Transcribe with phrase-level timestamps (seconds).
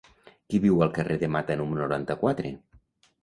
[0.51, 2.55] Qui viu al carrer de Mata número noranta-quatre?